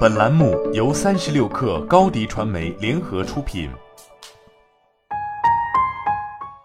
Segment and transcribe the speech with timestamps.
[0.00, 3.70] 本栏目由三十六氪高低传媒联合出品。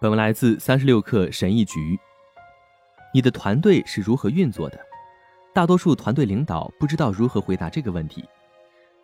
[0.01, 1.97] 本文来自三十六氪神译局。
[3.13, 4.79] 你的团队是如何运作的？
[5.53, 8.25] 大多数团队领导不知道如何回答这个问题。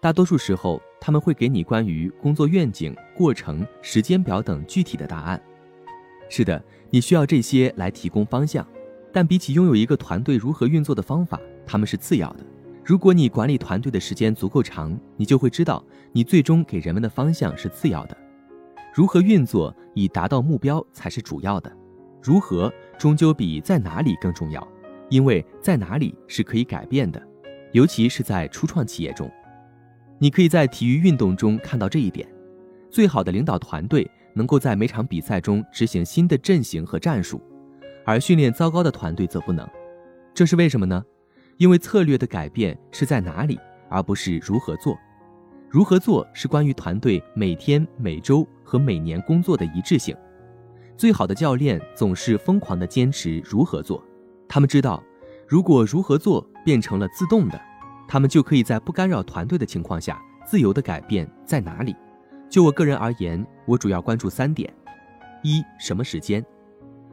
[0.02, 5.42] 大多数时候，他们会给你关于工作愿景、过程、时间表等具体的答案。
[6.28, 8.68] 是的，你需要这些来提供方向。
[9.14, 12.46] 但比起拥有一个团队如何运作的方法，他们是次要的。
[12.84, 18.18] 如果你管理团队的时间足够长，你就会知道，你最终给人们的方向是次要的，
[18.94, 21.72] 如何运作以达到目标才是主要的。
[22.22, 24.68] 如何终究比在哪里更重要，
[25.10, 27.22] 因为在哪里是可以改变的，
[27.72, 29.30] 尤其是在初创企业中。
[30.18, 32.28] 你可以在体育运动中看到这一点。
[32.90, 37.42] 最好的领导团队能够在每场比赛中执行新的阵型和战术。
[38.06, 39.68] 而训练糟糕的团队则不能，
[40.34, 41.04] 这是为什么呢？
[41.62, 44.98] 因为策略的改变是在哪里，而不是如何做。
[45.70, 50.18] 如何做是关于团队每天、每周和每年工作的一致性。
[50.98, 54.04] 最好的教练总是疯狂地坚持如何做，
[54.48, 55.04] 他们知道，
[55.48, 57.62] 如果如何做变成了自动的，
[58.08, 61.96] 他们就可以在不干扰团队的情况下自由地改变在哪里。
[62.50, 64.74] 就我个人而言，我主要关注三点：
[65.44, 66.44] 一、什么时间？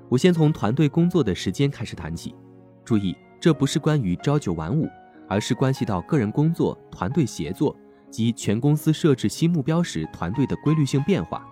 [0.08, 2.34] 我先从团队工作的时间开始谈起，
[2.82, 4.88] 注意，这不是关于朝九晚五，
[5.28, 7.76] 而是关系到个人工作、团队协作
[8.10, 11.46] 及全公司设置新目标时团队的规律性变化。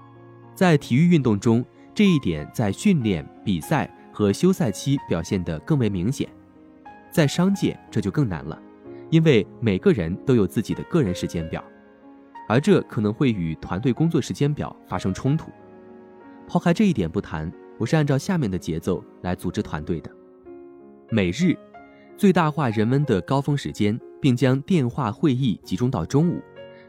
[0.54, 1.64] 在体育运动中，
[1.94, 6.28] 这一点在训练、比赛和休赛期表现得更为明显。
[7.10, 8.60] 在商界，这就更难了，
[9.10, 11.62] 因为每个人都有自己的个人时间表，
[12.48, 15.50] 而这可能会与团队工作时间表发生冲突。
[16.48, 17.52] 抛开这一点不谈。
[17.78, 20.10] 我是按照下面的节奏来组织团队的：
[21.10, 21.54] 每日
[22.16, 26.40] 最大化人们的高峰时间，并将电话会议集中到中午，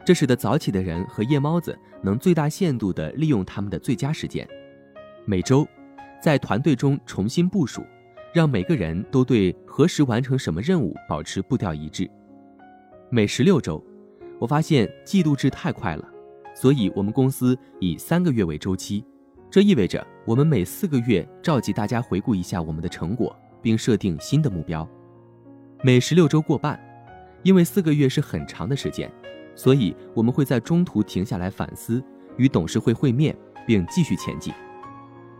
[0.02, 4.48] 这使得早起的人和夜猫子能最大限度地利用他们的最佳时间。
[5.26, 5.68] 每周
[6.18, 7.84] 在团队中重新部署，
[8.32, 12.10] 让每个人都对何时完成什么任务保持步调一致。
[13.10, 13.84] 每十六周，
[14.38, 16.08] 我发现季度制太快了，
[16.54, 19.04] 所以我们公司以三个月为周期。
[19.50, 24.88] 这意味着我们每四个月召集大家回顾一下我们的成果，并设定新的目标。
[25.80, 26.78] 每十六周过半，
[27.44, 29.08] 因为四个月是很长的时间，
[29.54, 32.02] 所以我们会在中途停下来反思，
[32.36, 34.52] 与董事会会面，并继续前进。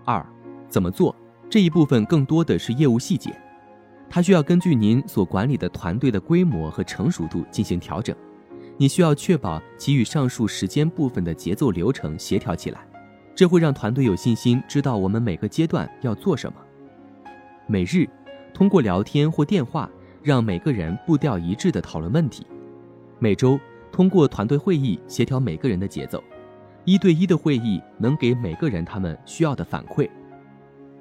[0.04, 0.24] 二，
[0.68, 1.14] 怎么做？
[1.50, 3.36] 这一部分更多的是业务细节，
[4.08, 8.14] 它需要根据您所管理的团队的规模和成熟度进行调整。
[8.76, 12.86] 你需要确保其与上述时间部分的节奏流程协调起来。
[13.34, 16.60] 这会让团队有信心，知道我们每个阶段要做什么。
[17.66, 18.08] 每日
[18.54, 19.90] 通过聊天或电话，
[20.28, 22.42] 让每个人步调一致地讨论问题；
[23.18, 23.58] 每周
[23.90, 26.18] 通过团队会议协调每个人的节奏；
[26.84, 30.06] 一对一的会议能给每个人他们需要的反馈；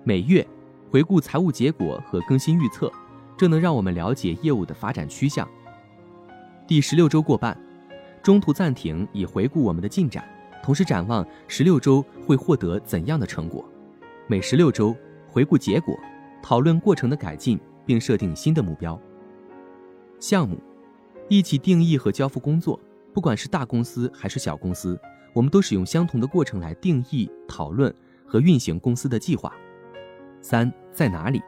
[0.06, 0.48] 每月
[0.90, 2.90] 回顾财务结果和更新预测，
[3.36, 5.46] 这能让我们了解业务的发展趋向。
[6.66, 7.60] 第十六周过半，
[8.24, 10.24] 中途暂停以回顾我们的进展。
[10.64, 13.66] 同时展望十六周会获得怎样的成果？
[14.26, 14.96] 每十六周
[15.28, 16.00] 回顾结果，
[16.42, 18.98] 讨论过程的改进，并设定新的目标。
[20.20, 20.58] 项目
[21.30, 22.80] 一起定义和交付工作，
[23.14, 25.00] 不管是大公司还是小公司，
[25.34, 27.94] 我们都使用相同的过程来定义、讨论
[28.26, 29.54] 和运行公司的计划。
[30.42, 31.42] 三在哪里？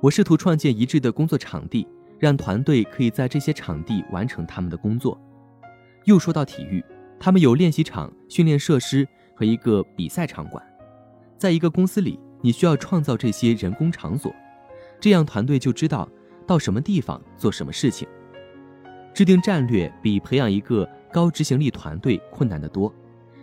[0.00, 1.86] 我试图创建一致的工作场地，
[2.18, 5.18] 让团队可以在这些场地完成他们的工作。
[6.04, 6.84] 又说到体育。
[7.20, 9.04] 他们有练习场、训练设施
[9.34, 10.64] 和一个比赛场馆。
[11.36, 14.32] 在一个公司里，你需要创造这些人工场所，
[15.00, 16.08] 这样团队就知道
[16.48, 18.08] 到什么地方做什么事情。
[19.14, 22.92] 制定战略比培养一个高执行力团队困难得多。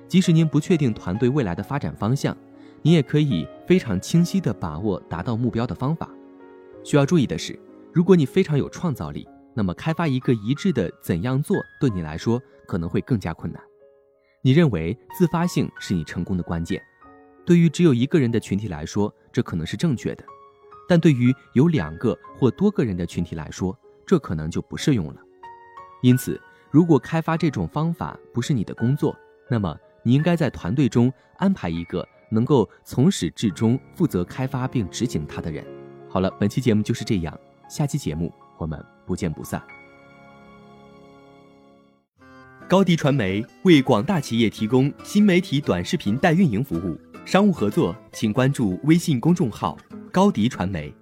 [0.07, 2.35] 即使您不确定团队未来的发展方向，
[2.81, 6.09] 你也可以非常清晰地把握达到目标的方法。
[6.83, 7.57] 需要注意的是，
[7.93, 12.41] 如果你非常有创造力，那么开发一个一致的怎样做对你来说。
[12.67, 13.61] 可能会更加困难。
[14.41, 16.81] 你认为自发性是你成功的关键？
[17.45, 20.25] 对于只有一个人的群体来说，这可能是正确的；
[20.87, 25.15] 但对于有两个或多个人的群体来说，这可能就不适用了。
[26.01, 26.39] 因此，
[26.69, 29.15] 如果开发这种方法不是你的工作，
[29.49, 35.65] 那么你应该在团队中安排一个能够从始至终负责开发并执行它的人。
[36.07, 37.37] 好了，本期节目就是这样，
[37.67, 39.61] 下期节目我们不见不散。
[42.67, 49.77] 高迪传媒为广大企业提供新媒体短视频代运营服务，商务合作请关注微信公众号
[50.15, 50.93] “高迪传媒”。